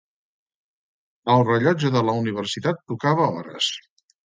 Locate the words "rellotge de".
1.51-2.03